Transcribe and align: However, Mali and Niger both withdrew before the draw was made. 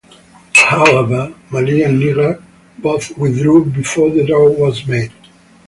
However, 0.55 1.31
Mali 1.51 1.83
and 1.83 1.99
Niger 1.99 2.41
both 2.79 3.15
withdrew 3.19 3.65
before 3.65 4.09
the 4.09 4.25
draw 4.25 4.49
was 4.49 4.83
made. 4.87 5.13